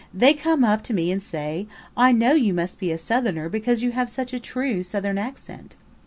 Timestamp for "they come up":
0.15-0.81